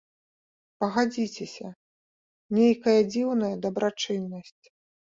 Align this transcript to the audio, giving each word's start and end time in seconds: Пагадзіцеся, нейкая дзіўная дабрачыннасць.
Пагадзіцеся, 0.83 1.67
нейкая 2.59 2.99
дзіўная 3.13 3.55
дабрачыннасць. 3.71 4.61